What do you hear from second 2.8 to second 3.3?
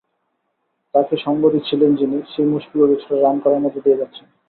কিছুটা